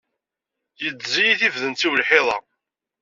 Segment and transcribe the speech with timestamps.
[0.83, 2.37] Yeddez-iyi tifdent-iw lḥiḍ-a.